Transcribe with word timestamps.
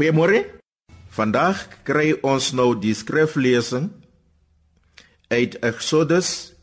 Goeiemôre. 0.00 0.46
Vandag 1.12 1.58
kry 1.84 2.14
ons 2.24 2.46
nou 2.56 2.70
die 2.80 2.94
skriflesing 2.96 3.90
uit 5.28 5.58
Eksodus 5.60 6.54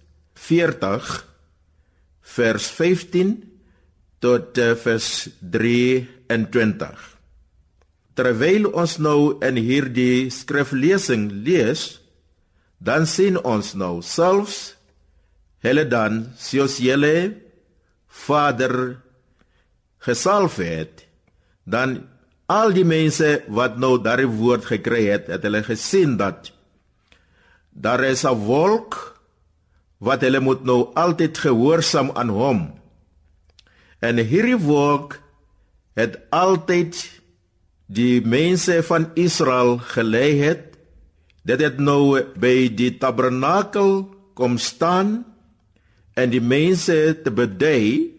40 0.42 1.12
vers 2.34 2.70
15 2.80 3.36
tot 4.26 4.58
eh, 4.58 4.72
vers 4.82 5.12
23. 5.54 7.06
Terwyl 8.18 8.68
ons 8.74 8.98
nou 9.06 9.20
in 9.46 9.62
hierdie 9.62 10.34
skriflesing 10.34 11.30
lees, 11.46 11.86
dan 12.82 13.06
sien 13.06 13.38
ons 13.38 13.76
nou 13.78 14.02
selfs 14.02 14.74
hulle 15.62 15.86
dan 15.86 16.24
soos 16.42 16.82
julle 16.82 17.16
Vader 18.26 18.98
gesalf 20.10 20.58
het, 20.58 21.06
dan 21.70 22.00
al 22.48 22.72
die 22.76 22.88
mense 22.88 23.44
wat 23.52 23.78
nou 23.80 23.98
daardie 24.02 24.30
woord 24.30 24.66
gekry 24.70 25.06
het, 25.12 25.28
het 25.28 25.44
hulle 25.44 25.64
gesien 25.68 26.16
dat 26.20 26.52
daar 27.72 28.04
is 28.04 28.24
'n 28.26 28.34
wolk 28.48 29.20
wat 30.00 30.22
hulle 30.22 30.40
moet 30.40 30.64
nou 30.64 30.90
altyd 30.94 31.38
gehoorsaam 31.38 32.12
aan 32.14 32.30
hom. 32.30 32.60
En 34.00 34.18
hierdie 34.18 34.58
wolk 34.58 35.20
het 35.96 36.18
altyd 36.30 37.22
die 37.86 38.22
mense 38.22 38.84
van 38.84 39.10
Israel 39.16 39.78
gelei 39.78 40.40
het 40.40 40.78
dit 41.48 41.62
het 41.64 41.80
nou 41.80 42.20
by 42.36 42.68
die 42.76 42.98
tabernakel 43.00 44.04
kom 44.36 44.58
staan 44.60 45.24
en 46.20 46.34
die 46.34 46.44
mense 46.44 46.98
te 47.24 47.32
bedei 47.32 48.12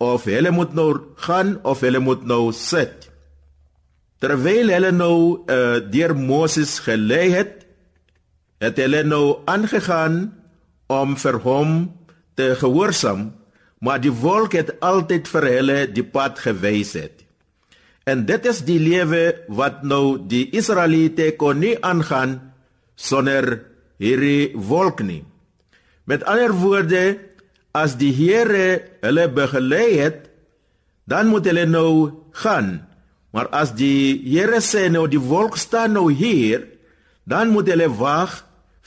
of 0.00 0.26
hulle 0.28 0.52
moet 0.52 0.74
nou 0.76 0.90
gaan 1.24 1.56
of 1.64 1.80
hulle 1.80 2.00
moet 2.04 2.24
nou 2.28 2.52
sit. 2.56 2.99
Terwyl 4.20 4.68
hulle 4.68 4.90
nou 4.92 5.16
uh, 5.48 5.80
deur 5.92 6.12
Moses 6.16 6.78
gelei 6.84 7.30
het, 7.32 7.64
het 8.60 8.76
hulle 8.82 9.00
nou 9.08 9.40
aangegaan 9.48 10.26
om 10.92 11.16
vir 11.16 11.38
hom 11.46 11.72
te 12.36 12.52
gehoorsaam, 12.60 13.30
maar 13.80 14.02
die 14.02 14.12
wolk 14.12 14.58
het 14.58 14.74
altyd 14.84 15.28
vir 15.32 15.46
hulle 15.54 15.78
die 15.88 16.04
pad 16.04 16.42
gewys 16.44 16.92
het. 17.00 17.24
En 18.04 18.26
dit 18.28 18.46
is 18.48 18.60
die 18.66 18.78
lewe 18.80 19.22
wat 19.48 19.82
nou 19.88 20.18
die 20.28 20.48
Israeliete 20.56 21.30
kon 21.40 21.60
nie 21.62 21.76
aangaan 21.80 22.38
sonder 23.00 23.62
hierdie 24.00 24.52
wolk 24.56 25.00
nie. 25.04 25.22
Met 26.04 26.24
ander 26.28 26.52
woorde, 26.56 27.20
as 27.72 27.96
die 28.00 28.12
Here 28.12 28.80
hulle 29.04 29.28
begelei 29.32 29.96
het, 30.00 30.26
dan 31.08 31.30
moet 31.30 31.46
hulle 31.46 31.66
nou 31.70 31.92
gaan. 32.42 32.89
Maar 33.30 33.50
as 33.54 33.74
die 33.78 34.18
Here 34.26 34.60
sê 34.64 34.88
nou 34.90 35.06
die 35.10 35.20
wolk 35.22 35.58
staan 35.60 35.94
nou 35.94 36.08
hier, 36.12 36.66
dan 37.24 37.52
moet 37.54 37.70
hulle 37.70 37.90
wag 38.00 38.40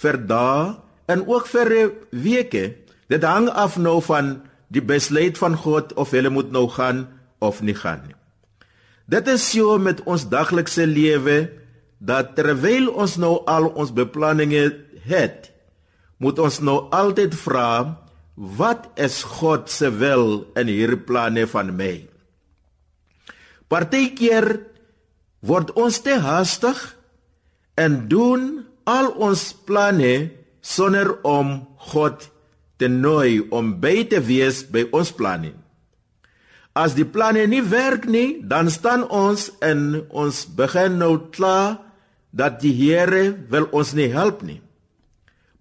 vir 0.04 0.20
dae 0.28 0.74
en 1.08 1.24
ook 1.28 1.48
vir 1.48 1.94
weke. 2.12 2.66
Dit 3.08 3.24
hang 3.24 3.48
af 3.50 3.78
nou 3.78 4.00
van 4.04 4.42
die 4.74 4.84
besluit 4.84 5.38
van 5.38 5.56
God 5.60 5.94
of 6.00 6.12
hulle 6.16 6.32
moet 6.34 6.52
nou 6.52 6.68
gaan 6.72 7.08
of 7.44 7.62
nie 7.62 7.78
gaan 7.78 8.04
nie. 8.08 8.18
Dit 9.08 9.28
is 9.28 9.44
so 9.44 9.78
met 9.78 10.02
ons 10.08 10.26
daglikse 10.32 10.86
lewe 10.88 11.50
dat 12.04 12.36
terwyl 12.36 12.90
ons 12.90 13.18
nou 13.20 13.36
al 13.48 13.70
ons 13.70 13.92
beplanninge 13.96 14.64
het, 15.08 15.52
moet 16.20 16.40
ons 16.40 16.60
nou 16.64 16.88
altyd 16.96 17.36
vra 17.36 18.00
wat 18.34 18.88
is 19.00 19.22
God 19.40 19.70
se 19.70 19.92
wil 20.00 20.48
in 20.60 20.72
hierdie 20.72 21.00
planne 21.00 21.46
van 21.52 21.72
my? 21.76 22.13
Partykeer 23.74 24.46
word 25.42 25.72
ons 25.74 25.98
te 26.06 26.20
haastig 26.22 26.78
en 27.82 28.04
doen 28.10 28.44
al 28.86 29.10
ons 29.18 29.42
planne 29.66 30.30
sonder 30.62 31.16
om 31.26 31.56
God 31.90 32.28
te 32.78 32.86
nooi 32.92 33.42
om 33.50 33.74
by 33.82 34.04
te 34.12 34.20
wees 34.22 34.62
by 34.70 34.86
ons 34.94 35.10
planne. 35.18 35.56
As 36.78 36.94
die 36.98 37.06
planne 37.06 37.48
nie 37.50 37.64
werk 37.66 38.06
nie, 38.10 38.42
dan 38.46 38.70
staan 38.74 39.08
ons 39.10 39.50
en 39.66 40.04
ons 40.10 40.44
begin 40.58 41.00
nou 41.02 41.16
kla 41.34 41.82
dat 42.34 42.62
die 42.62 42.74
Here 42.78 43.32
wil 43.50 43.68
ons 43.74 43.94
nie 43.98 44.10
help 44.14 44.42
nie. 44.46 44.60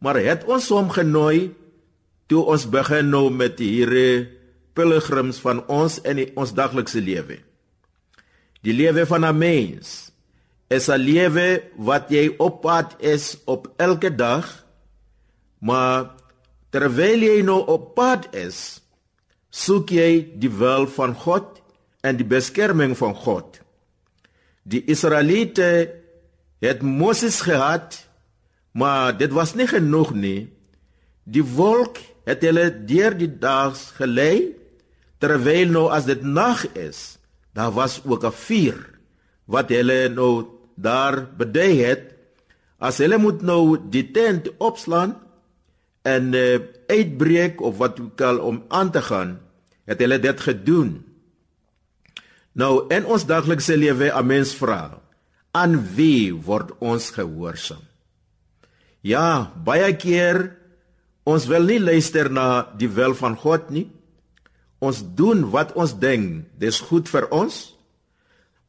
Maar 0.00 0.20
het 0.20 0.44
ons 0.49 0.69
hom 0.73 0.93
genooi 0.93 1.53
toe 2.29 2.44
ons 2.49 2.65
begin 2.69 3.08
nou 3.12 3.29
met 3.32 3.61
hierdie 3.61 4.29
pilgrims 4.76 5.41
van 5.44 5.65
ons 5.69 5.99
in 6.05 6.20
die, 6.23 6.29
ons 6.37 6.53
daglikse 6.56 7.00
lewe. 7.05 7.43
Die 8.62 8.75
lewe 8.75 9.06
van 9.06 9.25
'n 9.26 9.38
mens 9.38 10.12
is 10.69 10.88
'n 10.88 10.99
lewe 10.99 11.62
wat 11.76 12.11
jy 12.11 12.35
op 12.38 12.61
pad 12.62 12.97
is 12.99 13.38
op 13.44 13.73
elke 13.76 14.14
dag, 14.14 14.64
maar 15.59 16.14
terwyl 16.70 17.20
jy 17.20 17.43
nou 17.43 17.67
op 17.67 17.94
pad 17.94 18.34
is, 18.34 18.81
soek 19.51 19.91
jy 19.91 20.29
die 20.39 20.51
wil 20.51 20.86
van 20.86 21.15
God 21.15 21.60
en 22.01 22.17
die 22.17 22.27
beskerming 22.27 22.96
van 22.96 23.15
God. 23.15 23.60
Die 24.63 24.84
Israeliete 24.84 25.93
het 26.63 26.82
Moses 26.82 27.41
gehad, 27.41 28.08
maar 28.72 29.17
dit 29.19 29.32
was 29.32 29.55
nie 29.55 29.67
genoeg 29.67 30.15
nie. 30.15 30.48
Die 31.25 31.44
wolk 31.44 31.98
het 32.25 32.43
hulle 32.46 32.70
deur 32.86 33.15
die 33.19 33.31
dae 33.39 33.75
gelei 33.98 34.55
terwyl 35.19 35.70
nou 35.70 35.89
as 35.91 36.06
dit 36.06 36.22
nag 36.22 36.65
is, 36.75 37.19
daar 37.53 37.73
was 37.73 38.01
ook 38.05 38.25
'n 38.25 38.32
vuur 38.32 38.79
wat 39.44 39.69
hulle 39.69 40.09
nou 40.09 40.47
daar 40.75 41.29
bedei 41.37 41.82
het. 41.82 42.15
As 42.79 42.99
hulle 42.99 43.19
moet 43.19 43.43
nou 43.43 43.79
die 43.91 44.11
tent 44.11 44.51
opslaan 44.59 45.17
en 46.03 46.32
uh, 46.32 46.59
uitbreek 46.87 47.61
of 47.61 47.77
wat 47.77 48.01
ook 48.01 48.21
al 48.21 48.39
om 48.39 48.65
aan 48.69 48.91
te 48.91 49.03
gaan, 49.03 49.41
het 49.85 49.99
hulle 49.99 50.19
dit 50.19 50.41
gedoen. 50.41 51.05
Nou 52.53 52.85
in 52.89 53.05
ons 53.06 53.27
daglikse 53.27 53.77
lewe, 53.77 54.11
'n 54.11 54.27
mens 54.27 54.55
vra, 54.55 55.01
aan 55.51 55.94
wie 55.94 56.35
word 56.35 56.71
ons 56.79 57.11
gehoorsaam? 57.11 57.85
Ja, 59.01 59.53
baie 59.65 59.97
keer 59.97 60.63
Ons 61.23 61.47
wil 61.47 61.69
nie 61.69 61.79
luister 61.79 62.31
na 62.31 62.67
die 62.79 62.91
wil 62.91 63.15
van 63.15 63.37
God 63.39 63.71
nie. 63.71 63.87
Ons 64.82 65.05
doen 65.17 65.44
wat 65.55 65.77
ons 65.79 65.94
dink 65.94 66.48
dis 66.58 66.81
goed 66.89 67.06
vir 67.10 67.29
ons. 67.31 67.55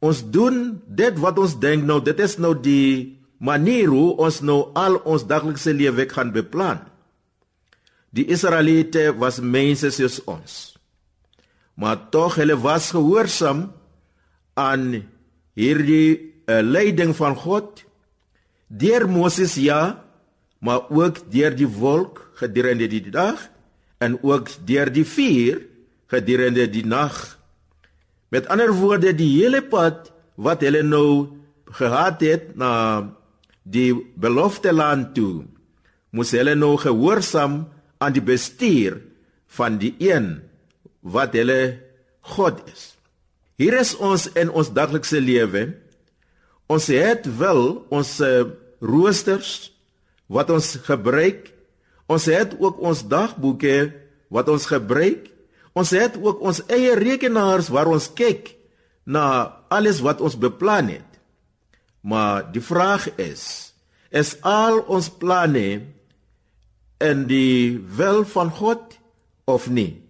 Ons 0.04 0.22
doen 0.22 0.76
dit 0.86 1.18
wat 1.18 1.40
ons 1.42 1.56
dink 1.58 1.86
nou 1.88 1.98
dit 2.04 2.20
is 2.22 2.36
nou 2.38 2.54
die 2.54 3.18
manier 3.42 3.90
hoe 3.90 4.14
ons 4.22 4.40
nou 4.46 4.60
al 4.78 5.00
ons 5.02 5.26
daglikse 5.26 5.74
lewe 5.74 6.06
gaan 6.10 6.30
beplan. 6.34 6.84
Die 8.14 8.28
Israeliete 8.30 9.10
was 9.18 9.40
mense 9.42 9.90
soos 9.90 10.20
ons. 10.30 10.54
Maar 11.74 12.06
tog 12.14 12.38
hulle 12.38 12.54
was 12.62 12.92
gehoorsaam 12.94 13.66
aan 14.54 15.02
hierdie 15.58 16.34
uh, 16.46 16.62
leiding 16.62 17.10
van 17.18 17.34
God 17.34 17.82
deur 18.70 19.08
Moses 19.10 19.56
ja, 19.58 19.98
maar 20.62 20.86
ook 20.90 21.24
deur 21.30 21.54
die 21.58 21.68
wolk 21.68 22.22
gedurende 22.38 22.86
die 22.90 23.02
dag 23.10 23.38
en 24.02 24.16
ook 24.22 24.50
deur 24.66 24.90
die 24.94 25.06
vuur 25.06 25.58
gedurende 26.12 26.66
die 26.70 26.84
nag. 26.86 27.16
Met 28.28 28.48
ander 28.52 28.72
woorde, 28.74 29.14
die 29.14 29.30
hele 29.40 29.62
pad 29.62 30.10
wat 30.34 30.64
hulle 30.66 30.82
nou 30.82 31.30
gehad 31.74 32.22
het 32.24 32.54
na 32.58 32.72
die 33.62 33.94
beloofde 34.20 34.72
land 34.74 35.14
toe, 35.16 35.44
moes 36.14 36.34
hulle 36.36 36.54
nou 36.58 36.74
gehoorsaam 36.78 37.64
aan 38.02 38.14
die 38.14 38.24
bestuur 38.24 39.00
van 39.56 39.78
die 39.80 39.94
een 40.02 40.36
wat 41.00 41.34
hulle 41.38 41.78
God 42.34 42.60
is. 42.72 42.94
Hier 43.60 43.76
is 43.78 43.94
ons 44.02 44.26
in 44.34 44.50
ons 44.50 44.72
daglikse 44.74 45.20
lewe. 45.22 45.68
Ons 46.66 46.88
het 46.90 47.26
wel 47.38 47.84
ons 47.92 48.10
roosters 48.82 49.70
wat 50.26 50.50
ons 50.50 50.74
gebruik. 50.86 51.52
Ons 52.10 52.26
het 52.32 52.56
ook 52.58 52.80
ons 52.82 53.04
dagboeke 53.08 53.92
wat 54.32 54.50
ons 54.50 54.66
gebruik. 54.66 55.30
Ons 55.74 55.90
het 55.90 56.14
ook 56.22 56.42
ons 56.46 56.62
eie 56.70 56.94
rekenaars 56.94 57.68
waar 57.74 57.90
ons 57.90 58.06
kyk 58.14 58.52
na 59.04 59.58
alles 59.74 60.00
wat 60.04 60.22
ons 60.22 60.38
beplan 60.38 60.92
het. 60.94 61.10
Maar 62.04 62.46
die 62.54 62.62
vraag 62.62 63.08
is, 63.18 63.74
is 64.14 64.36
al 64.46 64.84
ons 64.86 65.10
planne 65.10 65.82
in 67.02 67.24
die 67.28 67.80
wil 67.98 68.22
van 68.28 68.52
God 68.54 68.94
of 69.50 69.66
nie? 69.66 70.04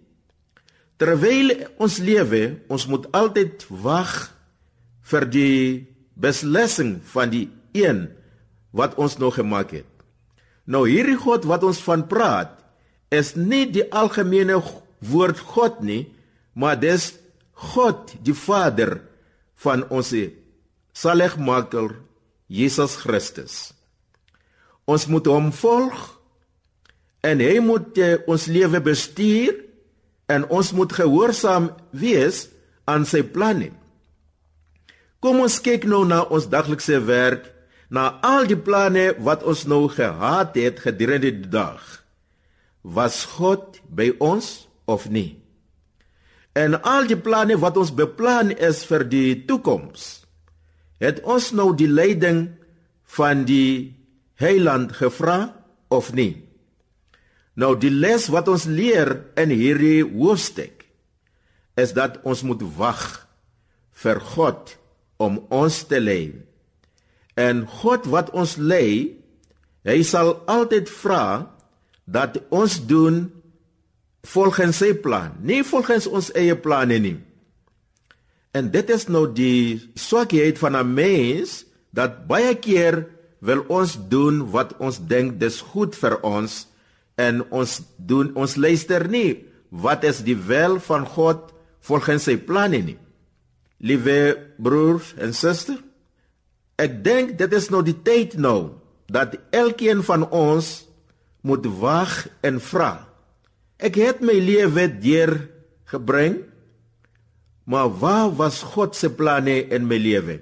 Terwyl 1.01 1.51
ons 1.81 1.97
lewe, 1.99 2.61
ons 2.71 2.85
moet 2.87 3.07
altyd 3.15 3.65
wag 3.83 4.13
vir 5.09 5.25
die 5.27 5.59
beslissing 6.15 6.99
van 7.11 7.33
die 7.33 7.47
een 7.75 8.05
wat 8.75 8.95
ons 9.01 9.17
nog 9.19 9.39
gemaak 9.39 9.73
het. 9.75 9.89
Nou 10.65 10.85
hierdie 10.87 11.17
God 11.19 11.47
wat 11.49 11.65
ons 11.67 11.81
van 11.83 12.05
praat, 12.07 12.53
is 13.13 13.35
nie 13.35 13.65
die 13.71 13.85
algemene 13.91 14.57
woord 15.09 15.39
God 15.53 15.81
nie, 15.85 16.05
maar 16.53 16.79
dis 16.79 17.13
God, 17.55 18.11
die 18.23 18.35
Vader 18.35 18.99
van 19.63 19.85
ons 19.93 20.11
saligmaker 20.95 21.95
Jesus 22.51 22.97
Christus. 23.01 23.73
Ons 24.85 25.07
moet 25.09 25.27
hom 25.31 25.49
volg 25.55 25.95
en 27.25 27.41
hy 27.41 27.57
moet 27.63 27.97
uh, 27.97 28.11
ons 28.29 28.45
lewe 28.51 28.81
bestuur 28.85 29.57
en 30.29 30.45
ons 30.53 30.71
moet 30.77 30.93
gehoorsaam 30.93 31.71
wees 31.95 32.45
aan 32.89 33.05
sy 33.09 33.23
planne. 33.25 33.71
Kom 35.23 35.41
ons 35.41 35.57
kyk 35.63 35.87
nou 35.89 36.03
na 36.05 36.21
ons 36.29 36.45
daglikse 36.49 36.99
werk, 37.07 37.47
na 37.89 38.19
al 38.25 38.45
die 38.49 38.57
planne 38.57 39.13
wat 39.25 39.45
ons 39.45 39.63
nou 39.69 39.85
gehad 39.89 40.57
het 40.57 40.81
gedurende 40.83 41.31
die 41.31 41.49
dag. 41.49 41.81
Was 42.85 43.23
God 43.37 43.79
by 43.89 44.11
ons 44.21 44.64
of 44.85 45.09
nie? 45.09 45.41
En 46.55 46.77
al 46.81 47.09
die 47.09 47.19
planne 47.19 47.57
wat 47.59 47.77
ons 47.77 47.91
beplan 47.95 48.53
is 48.53 48.85
vir 48.87 49.03
die 49.11 49.43
toekoms. 49.47 50.23
Het 51.03 51.19
ons 51.27 51.51
nou 51.51 51.73
die 51.75 51.89
leiding 51.91 52.47
van 53.17 53.43
die 53.47 53.91
Heiland 54.39 54.95
gevra 54.95 55.51
of 55.91 56.13
nie? 56.15 56.45
Nou 57.59 57.75
die 57.79 57.91
les 57.91 58.27
wat 58.31 58.47
ons 58.51 58.67
leer 58.67 59.17
in 59.39 59.51
hierdie 59.51 60.03
hoofstuk 60.03 60.85
is 61.79 61.91
dat 61.95 62.21
ons 62.23 62.43
moet 62.47 62.63
wag 62.77 63.03
vir 64.03 64.19
God 64.35 64.75
om 65.19 65.39
ons 65.51 65.81
te 65.87 65.99
lei. 65.99 66.35
En 67.35 67.65
God 67.81 68.07
wat 68.11 68.31
ons 68.35 68.55
lei, 68.59 69.15
hy 69.87 69.99
sal 70.07 70.37
altyd 70.51 70.91
vra 70.91 71.25
dat 72.07 72.39
ons 72.53 72.79
doen 72.87 73.25
volgens 74.25 74.81
sy 74.81 74.93
plan, 74.97 75.33
nie 75.41 75.63
volgens 75.63 76.07
ons 76.07 76.31
eie 76.37 76.55
planne 76.57 76.99
nie. 76.99 77.17
En 78.55 78.69
dit 78.71 78.89
is 78.89 79.07
nou 79.11 79.27
die 79.33 79.81
swakheid 79.99 80.57
van 80.57 80.75
'n 80.77 80.93
mens 80.93 81.65
dat 81.91 82.27
baie 82.27 82.55
keer 82.55 83.05
wil 83.39 83.63
ons 83.67 83.97
doen 84.09 84.51
wat 84.51 84.77
ons 84.77 84.99
dink 84.99 85.39
dis 85.39 85.61
goed 85.61 85.95
vir 85.95 86.19
ons 86.23 86.67
en 87.15 87.43
ons 87.49 87.81
doen 87.97 88.31
ons 88.35 88.55
luister 88.55 89.07
nie 89.09 89.45
wat 89.69 90.03
is 90.03 90.23
die 90.23 90.37
wil 90.37 90.79
van 90.79 91.05
God 91.05 91.51
volgens 91.79 92.23
sy 92.23 92.37
planne 92.37 92.81
nie. 92.81 92.97
Liewe 93.77 94.37
broers 94.57 95.13
en 95.17 95.33
susters, 95.33 95.81
ek 96.75 97.03
dink 97.03 97.37
dit 97.37 97.53
is 97.53 97.69
nou 97.69 97.83
die 97.83 98.01
tyd 98.03 98.37
nou 98.37 98.71
dat 99.07 99.37
elkeen 99.51 100.03
van 100.03 100.29
ons 100.29 100.85
moet 101.41 101.65
wag 101.65 102.27
en 102.41 102.59
vra. 102.59 103.04
Ek 103.77 103.97
het 103.99 104.21
my 104.23 104.35
lewe 104.39 104.87
deur 105.01 105.33
gebring, 105.91 106.39
maar 107.65 107.89
waar 107.89 108.29
was 108.37 108.61
God 108.75 108.95
se 108.95 109.09
planne 109.11 109.65
in 109.73 109.87
my 109.89 109.97
lewe? 109.99 110.39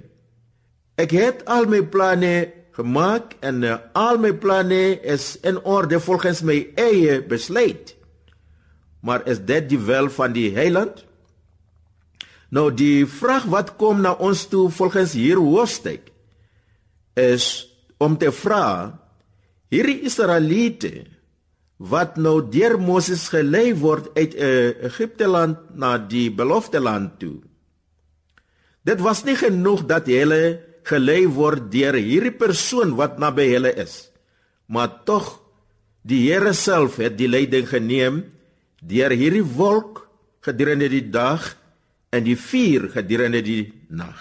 Ek 0.99 1.15
het 1.15 1.41
al 1.49 1.65
my 1.71 1.81
planne 1.81 2.51
gemaak 2.77 3.37
en 3.45 3.63
uh, 3.65 3.77
al 3.97 4.19
my 4.21 4.33
planne 4.37 4.99
is 5.01 5.33
in 5.45 5.59
orde 5.65 5.99
volgens 6.01 6.43
my 6.45 6.59
eie 6.77 7.21
besluit. 7.25 7.95
Maar 9.03 9.25
is 9.29 9.41
dit 9.41 9.67
die 9.73 9.81
wil 9.81 10.09
van 10.13 10.33
die 10.33 10.51
Heiland? 10.55 11.03
Nou 12.53 12.69
die 12.73 13.05
vraag 13.09 13.47
wat 13.49 13.75
kom 13.81 14.03
na 14.05 14.13
ons 14.21 14.45
toe 14.49 14.67
volgens 14.69 15.15
hier 15.17 15.41
hoofstuk 15.41 16.11
is 17.17 17.65
om 18.01 18.17
te 18.17 18.29
vra 18.33 18.65
hierdie 19.73 20.03
Israeliete 20.05 20.93
wat 21.83 22.15
nou 22.15 22.37
deur 22.47 22.77
Moses 22.79 23.25
gelei 23.31 23.73
word 23.75 24.13
uit 24.15 24.35
uh, 24.39 24.71
Egipte 24.87 25.27
land 25.27 25.59
na 25.75 25.97
die 25.97 26.29
beloofde 26.31 26.79
land 26.79 27.17
toe. 27.19 27.41
Dit 28.87 29.03
was 29.03 29.23
nie 29.27 29.35
genoeg 29.39 29.83
dat 29.89 30.07
hulle 30.11 30.59
gelei 30.87 31.23
word 31.27 31.69
deur 31.71 31.97
hierdie 31.99 32.35
persoon 32.35 32.95
wat 32.99 33.19
naby 33.19 33.49
hulle 33.51 33.73
is, 33.83 34.07
maar 34.67 35.03
tog 35.07 35.39
die 36.03 36.25
Here 36.27 36.53
self 36.55 36.99
het 37.03 37.17
die 37.19 37.29
leiding 37.31 37.67
geneem 37.67 38.23
deur 38.83 39.11
hierdie 39.15 39.43
wolk 39.43 40.03
gedurende 40.43 40.89
die 40.91 41.05
dag 41.11 41.53
en 42.11 42.23
die 42.27 42.35
vuur 42.39 42.89
gedurende 42.95 43.41
die 43.43 43.71
nag. 43.91 44.19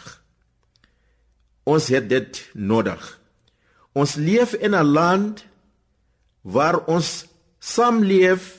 Ons 1.67 1.91
het 1.95 2.09
dit 2.11 2.39
nodig. 2.55 3.03
Ons 3.95 4.17
leef 4.17 4.55
in 4.55 4.75
'n 4.75 4.87
land 4.87 5.47
waar 6.43 6.87
ons 6.87 7.27
saamleef 7.63 8.59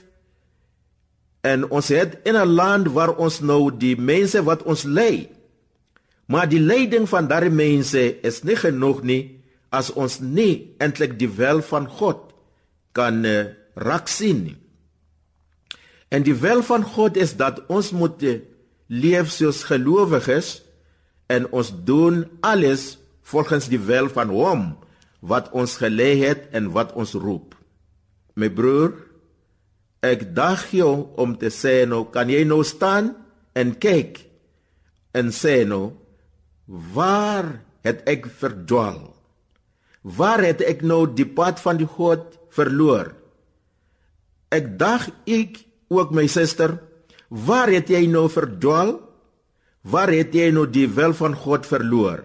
en 1.44 1.68
ons 1.68 1.88
het 1.92 2.16
in 2.24 2.40
'n 2.40 2.56
land 2.56 2.88
waar 2.96 3.16
ons 3.20 3.40
nou 3.40 3.72
die 3.78 3.96
mense 4.00 4.44
wat 4.44 4.64
ons 4.64 4.84
lei. 4.84 5.30
Maar 6.26 6.50
die 6.50 6.60
leiding 6.60 7.10
van 7.10 7.28
daardie 7.28 7.52
mense 7.52 8.22
is 8.24 8.44
nie 8.44 8.56
genoeg 8.56 9.04
nie 9.04 9.40
as 9.70 9.92
ons 9.92 10.20
nie 10.20 10.76
eintlik 10.80 11.18
die 11.20 11.28
wil 11.28 11.62
van 11.62 11.88
God 11.88 12.32
kan 12.92 13.26
uh, 13.26 13.46
raak 13.76 14.08
sien 14.08 14.44
nie. 14.44 14.58
En 16.10 16.24
die 16.24 16.36
wil 16.36 16.62
van 16.64 16.84
God 16.84 17.18
is 17.18 17.36
dat 17.36 17.66
ons 17.68 17.92
moet 17.92 18.24
uh, 18.24 18.40
leef 18.88 19.32
soos 19.34 19.64
gelowiges 19.64 20.62
en 21.28 21.50
ons 21.52 21.74
doen 21.86 22.24
alles 22.42 22.98
volgens 23.22 23.68
die 23.68 23.82
wil 23.82 24.10
van 24.14 24.30
hom 24.30 24.78
wat 25.20 25.50
ons 25.52 25.78
gelê 25.82 26.16
het 26.22 26.48
en 26.52 26.72
wat 26.72 26.94
ons 26.94 27.14
roep. 27.14 27.56
My 28.40 28.50
broer, 28.50 28.94
ek 30.04 30.30
dag 30.36 30.66
jou 30.74 30.94
om 31.22 31.36
te 31.40 31.52
sê 31.54 31.84
nou 31.88 32.06
kan 32.12 32.32
jy 32.32 32.44
nou 32.48 32.62
staan 32.68 33.13
en 33.56 33.75
kyk 33.80 34.20
en 35.16 35.30
sê 35.32 35.62
nou 35.70 35.94
waar 36.68 37.60
het 37.86 38.02
ek 38.10 38.28
verdwaal? 38.40 39.13
Waar 40.04 40.44
het 40.44 40.63
ek 40.66 40.82
nou 40.84 41.06
die 41.08 41.28
pad 41.28 41.62
van 41.63 41.80
die 41.80 41.88
God 41.88 42.40
verloor? 42.52 43.13
Ek 44.52 44.74
dag 44.80 45.08
ek 45.30 45.62
ook 45.94 46.12
my 46.16 46.25
suster 46.32 46.75
Waar 47.34 47.72
het 47.74 47.90
jy 47.90 48.06
nou 48.06 48.28
verdwaal? 48.30 49.00
Waar 49.90 50.12
het 50.13 50.36
jy 50.38 50.52
nou 50.54 50.68
die 50.70 50.86
wil 50.86 51.16
van 51.18 51.34
God 51.34 51.66
verloor? 51.66 52.22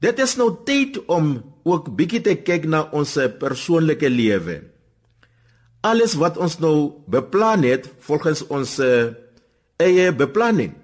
Dit 0.00 0.20
is 0.22 0.36
nou 0.38 0.52
tyd 0.64 1.00
om 1.10 1.40
ook 1.66 1.90
bietjie 1.98 2.22
te 2.22 2.36
kyk 2.38 2.68
na 2.70 2.86
ons 2.94 3.16
persoonlike 3.40 4.08
lewe. 4.10 4.60
Alles 5.82 6.14
wat 6.18 6.38
ons 6.38 6.58
nou 6.62 7.02
beplan 7.10 7.66
het 7.66 7.88
volgens 8.06 8.44
ons 8.46 8.78
eie 9.82 10.12
beplanning. 10.14 10.74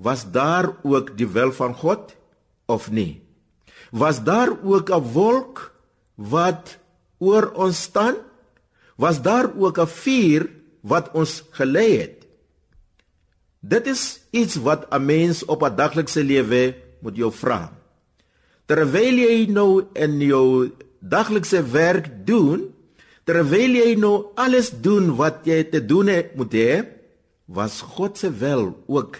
Was 0.00 0.24
daar 0.32 0.72
ook 0.82 1.12
die 1.16 1.28
wil 1.28 1.52
van 1.52 1.76
God 1.76 2.16
of 2.66 2.88
nie? 2.90 3.20
Was 3.92 4.24
daar 4.24 4.56
ook 4.64 4.90
'n 4.90 5.12
wolk 5.12 5.72
wat 6.16 6.78
oor 7.18 7.52
ons 7.52 7.82
staan? 7.82 8.16
Was 8.96 9.22
daar 9.22 9.52
ook 9.56 9.78
'n 9.78 9.86
vuur 9.86 10.48
wat 10.80 11.12
ons 11.12 11.42
gelei 11.50 11.98
het. 11.98 12.26
Dit 13.60 13.86
is 13.86 14.20
iets 14.30 14.56
wat 14.56 14.88
'n 14.90 15.04
mens 15.04 15.44
op 15.44 15.62
'n 15.62 15.76
daglikse 15.76 16.24
lewe 16.24 16.74
moet 17.00 17.16
jou 17.16 17.32
vra. 17.32 17.79
Terwyl 18.70 19.16
jy 19.18 19.48
nou 19.50 19.82
in 19.98 20.20
jou 20.22 20.70
daglikse 21.02 21.58
werk 21.72 22.06
doen, 22.26 22.68
terwyl 23.26 23.74
jy 23.80 23.96
nou 23.98 24.30
alles 24.38 24.70
doen 24.70 25.10
wat 25.18 25.42
jy 25.48 25.64
te 25.72 25.80
doen 25.82 26.10
het, 26.12 26.36
moet 26.38 26.54
hê, 26.54 26.76
was 27.50 27.80
God 27.96 28.20
se 28.20 28.30
wil 28.30 28.70
ook 28.86 29.18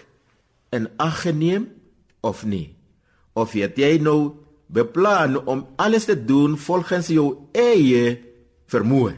in 0.71 0.87
ag 1.03 1.25
geneem 1.25 1.67
of 2.23 2.45
nie? 2.47 2.71
Of 3.35 3.57
het 3.59 3.75
jy 3.75 3.97
nou 3.99 4.37
beplan 4.71 5.35
om 5.43 5.65
alles 5.75 6.07
te 6.07 6.15
doen 6.15 6.55
volgens 6.55 7.11
jou 7.11 7.27
eie 7.51 8.15
vermoë? 8.71 9.17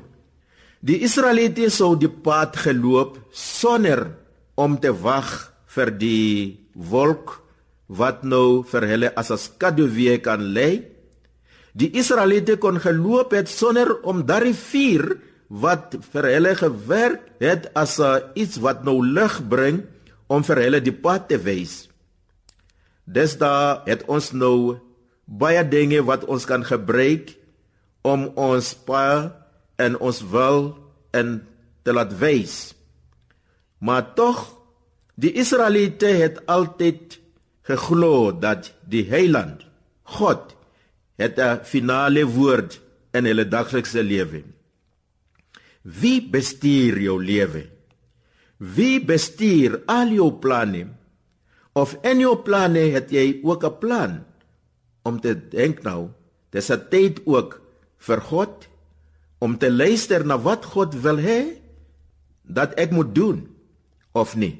Die 0.84 0.98
Israeliete 1.06 1.70
sou 1.70 1.94
die 1.94 2.10
pad 2.10 2.58
geloop 2.66 3.22
sonder 3.30 4.08
om 4.58 4.82
te 4.82 4.90
wag 4.90 5.30
vir 5.78 5.94
die 5.94 6.58
wolk 6.74 7.43
wat 7.88 8.24
nou 8.24 8.63
vir 8.63 8.88
hulle 8.88 9.10
as 9.16 9.32
'n 9.32 9.38
skaduwee 9.38 10.18
kan 10.22 10.42
lê. 10.54 10.84
Die 11.74 11.92
Israeliete 11.98 12.58
kon 12.58 12.80
geloop 12.80 13.32
het 13.32 13.50
sonder 13.50 14.02
om 14.04 14.25
daardie 14.25 14.54
vuur 14.54 15.18
wat 15.50 15.96
vir 16.13 16.24
hulle 16.24 16.56
gewerk 16.56 17.22
het 17.40 17.70
as 17.75 18.00
iets 18.34 18.58
wat 18.58 18.84
nou 18.84 19.02
lig 19.06 19.42
bring 19.50 19.84
om 20.28 20.44
vir 20.44 20.58
hulle 20.58 20.82
die 20.82 20.96
pad 20.96 21.28
te 21.30 21.38
wys. 21.38 21.90
Dis 23.06 23.38
daar 23.38 23.84
het 23.86 24.06
ons 24.08 24.32
nou 24.34 24.80
baie 25.25 25.63
dinge 25.68 26.02
wat 26.04 26.25
ons 26.25 26.46
kan 26.46 26.63
gebruik 26.63 27.36
om 28.04 28.30
ons 28.36 28.74
pad 28.86 29.34
en 29.80 29.98
ons 29.98 30.22
wil 30.32 30.78
in 31.13 31.42
te 31.84 31.94
laat 31.94 32.13
wys. 32.20 32.74
Maar 33.84 34.13
tog 34.16 34.46
die 35.20 35.34
Israeliete 35.36 36.08
het 36.08 36.40
altyd 36.48 37.20
geglo 37.63 38.32
dat 38.32 38.74
die 38.88 39.05
Heiland 39.10 39.65
God 40.03 40.55
het 41.17 41.39
'n 41.39 41.63
finale 41.63 42.25
woord 42.25 42.82
in 43.13 43.25
hulle 43.25 43.48
daglikse 43.48 44.03
lewe. 44.03 44.43
Wie 45.82 46.22
bestuur 46.29 47.00
jou 47.00 47.24
lewe? 47.24 47.70
Wie 48.58 49.00
bestuur 49.03 49.82
al 49.86 50.08
jou 50.15 50.32
planne? 50.39 50.88
Of 51.74 51.98
in 52.03 52.20
jou 52.20 52.38
planne 52.38 52.91
het 52.93 53.12
jy 53.12 53.39
ook 53.43 53.63
'n 53.63 53.77
plan 53.79 54.24
om 55.03 55.20
te 55.20 55.36
dink 55.50 55.84
nou, 55.84 56.10
dis 56.51 56.70
'n 56.72 56.88
tyd 56.89 57.22
ook 57.25 57.62
vir 57.98 58.22
God 58.22 58.67
om 59.39 59.58
te 59.58 59.72
luister 59.72 60.25
na 60.25 60.38
wat 60.38 60.65
God 60.65 60.96
wil 60.96 61.17
hê 61.17 61.60
dat 62.41 62.74
ek 62.79 62.91
moet 62.91 63.15
doen 63.15 63.55
of 64.12 64.36
nie. 64.36 64.60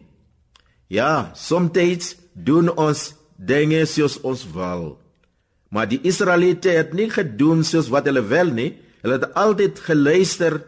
Ja, 0.88 1.32
soms 1.36 2.23
doen 2.34 2.70
ons 2.70 3.14
dinge 3.38 3.86
soos 3.90 4.20
ons 4.22 4.44
wil. 4.54 4.94
Maar 5.74 5.90
die 5.90 6.02
Israeliete 6.06 6.76
het 6.76 6.94
nie 6.94 7.10
gedoen 7.10 7.64
soos 7.66 7.90
wat 7.94 8.06
hulle 8.10 8.22
wil 8.30 8.52
nie. 8.54 8.74
Hulle 9.02 9.18
het 9.18 9.34
altyd 9.40 9.80
geluister 9.88 10.60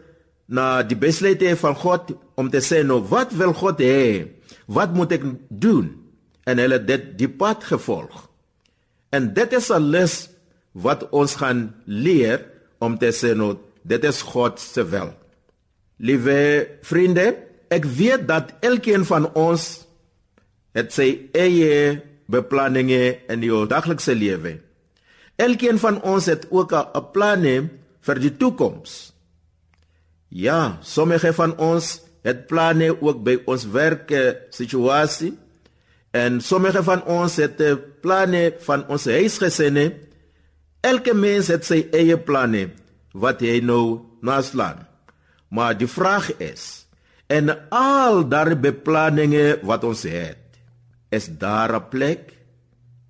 na 0.46 0.82
die 0.86 0.98
besluite 0.98 1.54
van 1.58 1.76
God 1.78 2.14
om 2.38 2.50
te 2.50 2.62
sê 2.62 2.82
nou 2.86 3.00
wat 3.10 3.34
wil 3.38 3.54
God 3.56 3.82
hê? 3.82 4.26
Wat 4.66 4.94
moet 4.94 5.14
ek 5.18 5.26
doen? 5.48 5.92
En 6.46 6.58
hulle 6.62 6.78
het 6.78 6.86
dit 6.88 7.06
die 7.22 7.30
pad 7.30 7.64
gevolg. 7.66 8.26
En 9.14 9.32
dit 9.34 9.52
is 9.52 9.70
'n 9.70 9.90
les 9.94 10.28
wat 10.72 11.08
ons 11.10 11.34
gaan 11.34 11.74
leer 11.84 12.44
om 12.78 12.98
te 12.98 13.10
sê 13.14 13.34
nou 13.34 13.56
dit 13.82 14.04
is 14.04 14.22
God 14.22 14.60
se 14.60 14.84
wil. 14.84 15.14
Liewe 15.96 16.68
vriende, 16.82 17.36
ek 17.68 17.84
weet 17.84 18.28
dat 18.28 18.52
elkeen 18.60 19.04
van 19.04 19.32
ons 19.34 19.85
het 20.76 20.92
sy 20.92 21.08
eie 21.32 22.02
beplanninge 22.28 23.16
in 23.32 23.42
die 23.42 23.52
daglikse 23.70 24.14
lewe. 24.14 24.58
Elkeen 25.40 25.80
van 25.80 26.00
ons 26.02 26.28
het 26.28 26.46
ook 26.50 26.72
'n 26.72 27.10
plan 27.12 27.44
vir 28.00 28.18
die 28.20 28.36
toekoms. 28.36 29.12
Ja, 30.28 30.78
sommige 30.82 31.32
van 31.32 31.56
ons 31.58 32.00
het 32.22 32.46
planne 32.46 32.90
ook 33.00 33.22
by 33.24 33.38
ons 33.46 33.66
werk 33.70 34.10
situasie 34.50 35.34
en 36.10 36.40
sommige 36.40 36.82
van 36.82 37.04
ons 37.04 37.36
het 37.36 37.60
planne 38.00 38.54
van 38.66 38.86
ons 38.88 39.04
huisgesinne. 39.04 39.92
Elke 40.80 41.14
mens 41.14 41.48
het 41.48 41.64
sy 41.64 41.86
eie 41.92 42.18
planne 42.18 42.70
wat 43.12 43.40
hy 43.40 43.60
nou 43.60 44.00
naslaan. 44.20 44.86
Maar 45.48 45.78
die 45.78 45.88
vraag 45.88 46.32
is 46.42 46.86
en 47.26 47.50
al 47.74 48.28
daardie 48.28 48.58
beplanninge 48.68 49.58
wat 49.66 49.84
ons 49.84 50.04
het, 50.06 50.45
is 51.10 51.26
daar 51.38 51.72
'n 51.74 51.88
plek 51.88 52.36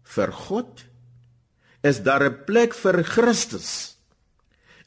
vir 0.02 0.32
God? 0.32 0.85
Is 1.82 2.02
daar 2.02 2.24
'n 2.24 2.44
plek 2.44 2.74
vir 2.74 3.04
Christus? 3.04 3.96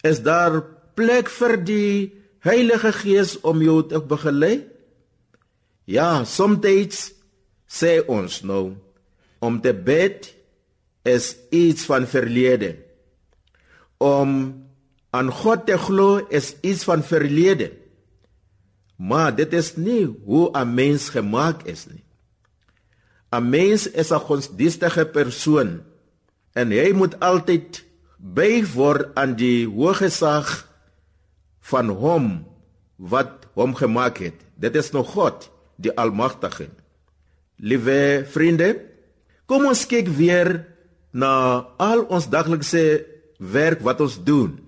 Is 0.03 0.21
daar 0.21 0.61
plek 0.95 1.29
vir 1.29 1.57
die 1.57 2.13
Heilige 2.39 2.91
Gees 2.91 3.39
om 3.41 3.61
jou 3.61 3.87
te 3.87 3.99
begelei? 3.99 4.67
Ja, 5.85 6.23
soms 6.23 7.13
sê 7.67 7.99
ons 8.07 8.41
nou 8.41 8.75
om 9.39 9.61
te 9.61 9.73
bid 9.73 10.35
is 11.03 11.35
iets 11.49 11.85
van 11.85 12.07
verlede. 12.07 12.75
Om 13.97 14.29
aan 15.09 15.31
God 15.31 15.65
te 15.65 15.77
glo 15.77 16.25
is 16.29 16.55
iets 16.61 16.83
van 16.83 17.03
verlede. 17.03 17.71
Maar 18.95 19.35
dit 19.35 19.53
is 19.53 19.75
nie 19.75 20.05
hoe 20.25 20.51
'n 20.53 20.73
mens 20.73 21.09
gemaak 21.09 21.63
is 21.63 21.85
nie. 21.87 22.03
'n 23.31 23.49
Mens 23.49 23.87
is 23.91 24.11
'n 24.11 24.25
godsdienstige 24.27 25.05
persoon 25.05 25.83
en 26.53 26.71
hy 26.71 26.91
moet 26.93 27.19
altyd 27.19 27.85
buig 28.17 28.73
word 28.73 29.15
aan 29.15 29.35
die 29.35 29.67
hoë 29.67 29.93
gesag 30.03 30.47
van 31.71 31.89
hom 31.89 32.45
wat 32.97 33.47
hom 33.53 33.75
gemaak 33.75 34.17
het. 34.17 34.35
Dit 34.59 34.75
is 34.75 34.91
nog 34.91 35.13
God, 35.15 35.47
die 35.75 35.93
Almagtige. 35.95 36.67
Liewe 37.55 38.25
vriende, 38.27 38.75
kom 39.45 39.65
ons 39.65 39.85
kyk 39.87 40.07
weer 40.07 40.65
na 41.11 41.65
al 41.79 42.03
ons 42.11 42.29
daglikse 42.29 43.05
werk 43.39 43.81
wat 43.85 44.01
ons 44.03 44.19
doen. 44.23 44.59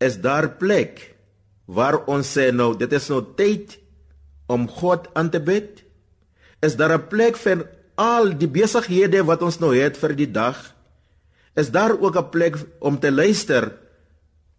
Is 0.00 0.20
daar 0.20 0.50
plek 0.60 1.14
waar 1.64 2.02
ons 2.06 2.28
sê 2.36 2.50
nou 2.52 2.74
dit 2.76 2.92
is 2.92 3.08
nou 3.08 3.22
tyd 3.36 3.78
om 4.52 4.68
God 4.68 5.08
aan 5.16 5.30
te 5.32 5.40
bid? 5.40 5.80
Is 6.60 6.76
daar 6.76 6.92
'n 6.98 7.08
plek 7.08 7.36
vir 7.36 7.64
al 7.96 8.32
die 8.38 8.50
besighede 8.50 9.22
wat 9.24 9.42
ons 9.42 9.60
nou 9.60 9.74
het 9.76 9.96
vir 9.96 10.14
die 10.14 10.30
dag? 10.30 10.58
Is 11.54 11.70
daar 11.70 11.94
ook 12.00 12.16
'n 12.16 12.30
plek 12.30 12.56
om 12.80 12.98
te 12.98 13.12
luister 13.12 13.72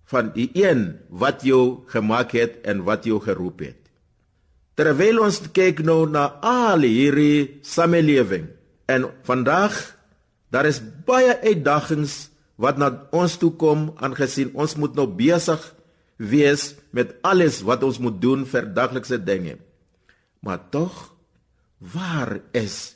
van 0.05 0.29
die 0.35 0.49
een 0.53 0.99
wat 1.09 1.41
jou 1.45 1.85
gemaak 1.89 2.35
het 2.37 2.61
en 2.65 2.85
wat 2.85 3.07
jou 3.09 3.17
geroep 3.21 3.65
het. 3.65 3.79
Terwyl 4.77 5.23
ons 5.23 5.39
kyk 5.55 5.81
nou 5.87 6.03
na 6.09 6.27
al 6.45 6.85
hierdie 6.85 7.61
samelewing 7.65 8.51
en 8.91 9.07
vandag 9.25 9.73
daar 10.53 10.67
is 10.69 10.81
baie 11.07 11.33
uitdagings 11.41 12.29
wat 12.61 12.77
na 12.79 12.91
ons 13.15 13.37
toe 13.39 13.51
kom 13.59 13.89
aangesien 13.97 14.53
ons 14.53 14.75
moet 14.79 14.93
nou 14.95 15.07
besig 15.07 15.63
wees 16.15 16.75
met 16.95 17.15
alles 17.25 17.61
wat 17.65 17.83
ons 17.83 17.99
moet 17.99 18.19
doen 18.21 18.45
vir 18.47 18.67
daglikse 18.75 19.17
dinge. 19.19 19.57
Maar 20.39 20.61
tog 20.71 21.15
waar 21.79 22.39
is 22.55 22.94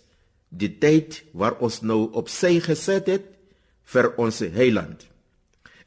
die 0.49 0.79
tyd 0.79 1.23
waar 1.33 1.59
ons 1.59 1.81
nou 1.81 2.09
op 2.13 2.29
sy 2.29 2.59
gesit 2.59 3.07
het 3.07 3.25
vir 3.83 4.13
ons 4.17 4.39
heiland? 4.39 5.09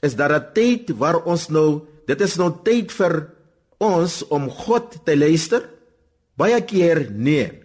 is 0.03 0.17
daar 0.19 0.35
'n 0.35 0.53
tyd 0.53 0.91
waar 0.99 1.23
ons 1.25 1.49
nou 1.49 1.87
dit 2.07 2.21
is 2.21 2.37
nou 2.37 2.51
tyd 2.65 2.93
vir 2.93 3.31
ons 3.79 4.27
om 4.29 4.51
God 4.51 5.05
te 5.05 5.17
luister? 5.17 5.63
Baie 6.37 6.61
keer 6.65 7.11
nee. 7.11 7.63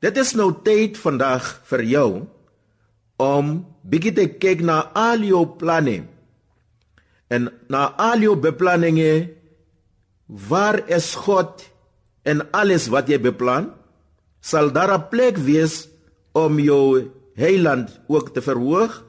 Dit 0.00 0.16
is 0.16 0.34
nou 0.34 0.52
tyd 0.64 0.96
vandag 0.96 1.60
vir 1.64 1.82
jou 1.82 2.26
om 3.16 3.66
bietjie 3.82 4.12
te 4.12 4.26
kyk 4.28 4.60
na 4.60 4.90
al 4.94 5.20
jou 5.20 5.46
planne 5.46 6.08
en 7.28 7.52
na 7.68 7.94
al 7.96 8.20
jou 8.20 8.36
beplanninge. 8.36 9.30
Waar 10.26 10.88
is 10.88 11.14
God 11.14 11.70
en 12.24 12.50
alles 12.52 12.88
wat 12.88 13.08
jy 13.08 13.20
beplan? 13.20 13.72
Sal 14.40 14.72
daar 14.72 14.92
'n 14.96 15.08
plek 15.10 15.36
wees 15.36 15.88
om 16.34 16.60
jou 16.60 17.10
heiland 17.38 17.90
ook 18.10 18.34
te 18.34 18.42
verhoog? 18.44 19.00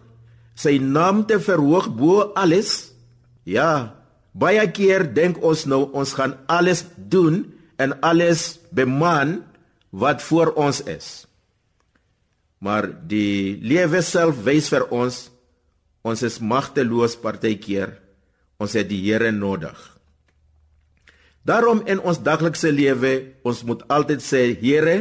sy 0.55 0.79
naam 0.79 1.25
te 1.27 1.37
verhoog 1.43 1.91
bo 1.93 2.31
alles? 2.39 2.95
Ja, 3.45 3.93
baie 4.33 4.63
keer 4.71 5.05
dink 5.13 5.41
ons 5.43 5.67
nou 5.69 5.85
ons 5.93 6.15
gaan 6.17 6.37
alles 6.51 6.85
doen 6.95 7.43
en 7.77 7.93
alles 8.01 8.55
beman 8.71 9.41
wat 9.91 10.23
voor 10.23 10.55
ons 10.55 10.81
is. 10.87 11.27
Maar 12.63 12.87
die 13.07 13.59
lewe 13.61 14.01
self 14.01 14.39
wys 14.47 14.71
vir 14.71 14.87
ons 14.95 15.27
ons 16.05 16.21
is 16.21 16.37
magteloos 16.37 17.15
partykeer. 17.17 17.95
Ons 18.61 18.75
het 18.77 18.85
die 18.87 19.01
Here 19.01 19.31
nodig. 19.33 19.73
Daarom 21.45 21.81
in 21.89 21.97
ons 21.97 22.21
daglikse 22.21 22.69
lewe, 22.69 23.33
ons 23.41 23.63
moet 23.65 23.81
altyd 23.91 24.21
sê, 24.21 24.43
Here, 24.61 24.99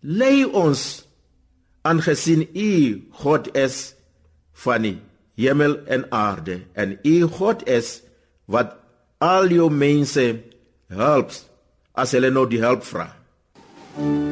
lei 0.00 0.44
ons 0.44 1.04
aangesien 1.82 2.46
U 2.54 2.72
God 3.22 3.50
is 3.56 3.94
van 4.64 4.84
die 4.88 4.98
hemel 5.40 5.78
en 5.88 6.04
aarde 6.12 6.60
en 6.76 6.98
u 7.04 7.16
God 7.38 7.64
is 7.68 8.00
wat 8.50 8.76
al 9.18 9.48
jou 9.52 9.70
mense 9.72 10.26
help 10.92 11.36
as 11.92 12.16
hulle 12.16 12.32
nou 12.32 12.48
die 12.48 12.60
hulp 12.64 12.84
vra. 12.88 13.10
Lord. 13.96 14.29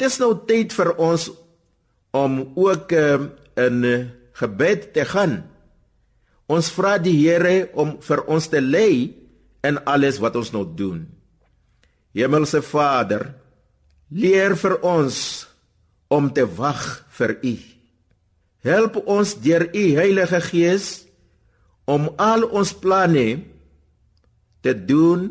Dit 0.00 0.08
is 0.08 0.16
nou 0.16 0.32
tyd 0.48 0.72
vir 0.72 0.94
ons 0.96 1.26
om 2.16 2.38
ook 2.56 2.92
uh, 2.96 3.18
in 3.60 3.82
gebed 4.40 4.86
te 4.94 5.04
gaan. 5.04 5.42
Ons 6.48 6.70
vra 6.72 6.94
die 6.96 7.18
Here 7.18 7.68
om 7.76 7.98
vir 8.00 8.22
ons 8.24 8.46
te 8.48 8.62
lei 8.64 9.12
in 9.60 9.76
alles 9.84 10.16
wat 10.24 10.38
ons 10.40 10.54
nou 10.54 10.64
doen. 10.64 11.02
Hemelse 12.16 12.62
Vader, 12.64 13.26
leer 14.08 14.56
vir 14.56 14.78
ons 14.80 15.18
om 16.08 16.32
te 16.32 16.48
wag 16.48 16.80
vir 17.20 17.36
U. 17.44 17.52
Help 18.64 18.96
ons 19.04 19.36
deur 19.44 19.66
U 19.68 19.84
Heilige 20.00 20.40
Gees 20.48 20.88
om 21.84 22.08
al 22.16 22.48
ons 22.48 22.72
planne 22.72 23.44
te 24.64 24.72
doen 24.72 25.28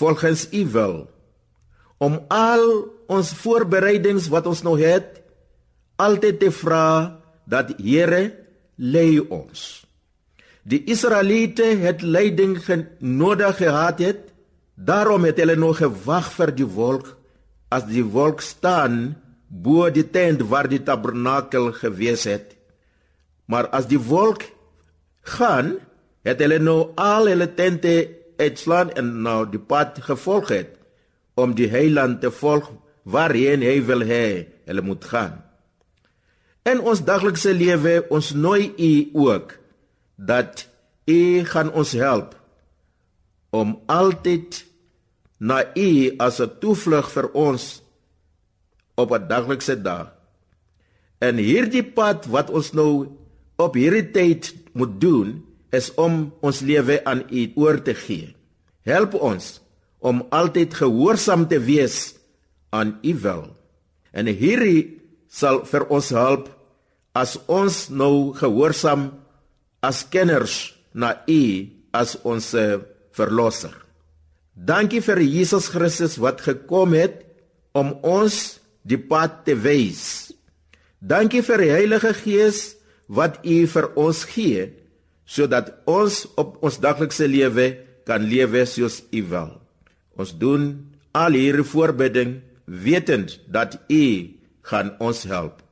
volgens 0.00 0.48
U 0.56 0.64
wil. 0.72 0.98
Om 2.00 2.16
al 2.32 2.66
ons 3.10 3.32
voorbereidings 3.42 4.28
wat 4.32 4.46
ons 4.50 4.62
nou 4.66 4.76
het 4.80 5.20
altyd 6.02 6.40
te 6.40 6.50
vra 6.54 7.18
dat 7.48 7.74
Here 7.78 8.22
lei 8.76 9.20
ons. 9.20 9.82
Die 10.62 10.82
Israeliete 10.90 11.66
het 11.82 12.02
leiding 12.02 12.58
nodig 12.98 13.56
gehad 13.58 13.98
het, 13.98 14.20
daarom 14.74 15.26
het 15.26 15.38
hulle 15.42 15.56
nog 15.58 15.82
gewag 15.82 16.30
vir 16.36 16.54
die 16.54 16.66
wolk 16.66 17.16
as 17.72 17.86
die 17.88 18.04
wolk 18.04 18.42
staan 18.44 19.14
bo 19.48 19.88
die 19.90 20.06
tent 20.08 20.42
waar 20.48 20.68
die 20.68 20.82
tabernakel 20.82 21.72
gewees 21.76 22.24
het. 22.28 22.54
Maar 23.46 23.68
as 23.74 23.88
die 23.88 24.00
wolk 24.00 24.46
gaan, 25.36 25.76
het 26.24 26.40
hulle 26.40 26.60
nou 26.62 26.92
al 26.96 27.28
hulle 27.28 27.48
tente 27.54 27.94
uitslaan 28.40 28.92
en 28.98 29.10
nou 29.26 29.44
die 29.50 29.60
pad 29.60 29.98
gevolg 30.06 30.52
het 30.54 30.78
om 31.34 31.54
die 31.58 31.68
heiland 31.72 32.20
te 32.22 32.30
volg 32.30 32.70
waarheen 33.02 33.62
hy 33.62 33.80
wil 33.86 34.04
hê 34.06 34.26
hulle 34.66 34.82
moet 34.82 35.04
gaan. 35.04 35.40
In 36.62 36.78
ons 36.80 37.02
daglikse 37.02 37.50
lewe 37.54 38.02
ons 38.14 38.32
nooi 38.38 38.70
u 38.78 38.92
ook 39.18 39.56
dat 40.16 40.66
u 41.10 41.42
gaan 41.44 41.72
ons 41.74 41.92
help 41.98 42.36
om 43.50 43.74
altyd 43.90 44.62
na 45.42 45.64
u 45.74 46.14
as 46.18 46.40
'n 46.40 46.58
toevlug 46.60 47.10
vir 47.10 47.26
ons 47.34 47.82
op 48.94 49.10
'n 49.10 49.28
daglikse 49.28 49.82
dag. 49.82 50.14
En 51.18 51.36
hierdie 51.36 51.82
pad 51.82 52.26
wat 52.26 52.50
ons 52.50 52.72
nou 52.72 53.08
op 53.56 53.74
hierdie 53.74 54.10
tyd 54.10 54.54
moet 54.72 55.00
doen 55.00 55.44
is 55.70 55.94
om 55.94 56.32
ons 56.40 56.60
lewe 56.60 57.04
aan 57.04 57.24
u 57.30 57.52
oor 57.54 57.82
te 57.82 57.94
gee. 57.94 58.34
Help 58.82 59.14
ons 59.14 59.60
om 59.98 60.26
altyd 60.30 60.74
gehoorsaam 60.74 61.48
te 61.48 61.58
wees 61.60 62.14
aan 62.72 62.96
u 63.04 63.14
wil. 63.22 63.46
En 64.12 64.28
hierdie 64.28 65.02
sal 65.32 65.62
vir 65.68 65.86
ons 65.92 66.10
help 66.16 66.50
as 67.16 67.36
ons 67.48 67.88
nou 67.92 68.32
gehoorsaam 68.36 69.10
as 69.84 70.02
kenners 70.08 70.72
na 70.94 71.16
U 71.28 71.42
as 71.92 72.16
ons 72.24 72.52
verlosser. 73.16 73.74
Dankie 74.52 75.00
vir 75.04 75.20
Jesus 75.24 75.68
Christus 75.72 76.18
wat 76.20 76.44
gekom 76.44 76.92
het 76.96 77.22
om 77.76 77.94
ons 78.04 78.60
die 78.84 79.00
pad 79.00 79.42
te 79.46 79.56
wys. 79.56 80.32
Dankie 81.00 81.42
vir 81.44 81.64
die 81.64 81.72
Heilige 81.72 82.12
Gees 82.16 82.76
wat 83.08 83.40
U 83.44 83.58
vir 83.68 83.90
ons 83.98 84.24
gee 84.28 84.70
sodat 85.32 85.70
ons 85.88 86.26
op 86.36 86.58
ons 86.64 86.76
daglikse 86.82 87.24
lewe 87.30 87.72
kan 88.06 88.24
lewe 88.26 88.64
soos 88.68 89.00
U 89.08 89.22
wil. 89.30 89.52
Ons 90.18 90.34
doen 90.36 90.66
al 91.16 91.36
hierdie 91.38 91.66
voorbidding 91.66 92.40
wetend 92.72 93.40
dat 93.46 93.78
U 93.88 94.36
gaan 94.60 94.94
ons 94.98 95.22
help 95.22 95.62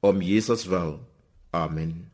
om 0.00 0.22
Jesus 0.22 0.64
wil. 0.64 1.08
Amen. 1.50 2.13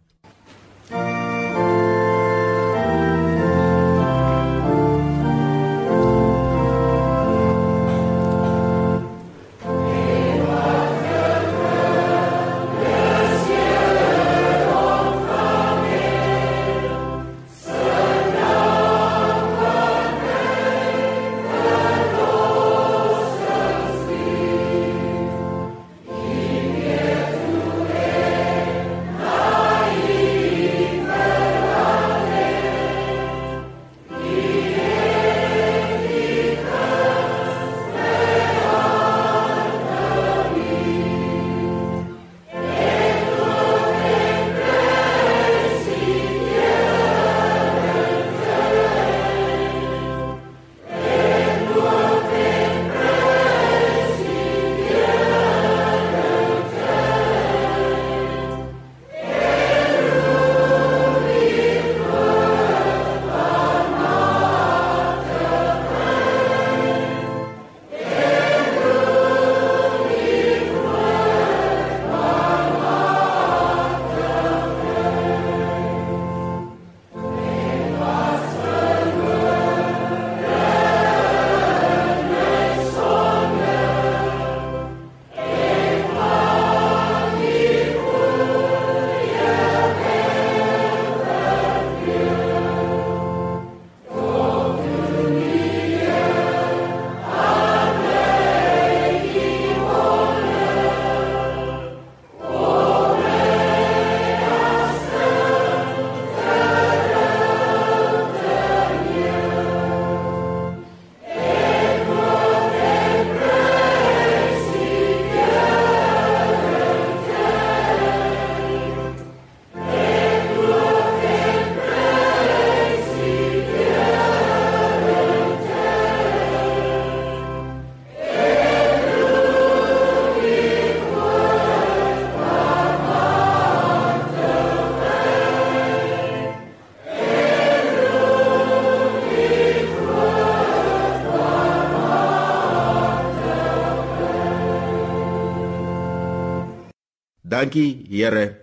Dankie 147.60 148.08
Here 148.08 148.56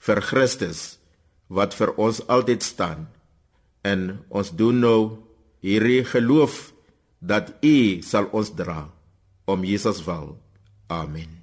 vir 0.00 0.20
Christus 0.24 0.96
wat 1.52 1.74
vir 1.76 1.90
ons 2.00 2.22
altyd 2.24 2.64
staan. 2.64 3.02
En 3.84 4.22
ons 4.32 4.52
doen 4.56 4.80
nou 4.80 5.00
hierdie 5.60 6.06
geloof 6.08 6.70
dat 7.20 7.52
U 7.60 8.00
sal 8.00 8.30
ons 8.32 8.54
dra 8.56 8.86
om 9.44 9.68
Jesus 9.68 10.00
wil. 10.08 10.38
Amen. 10.88 11.39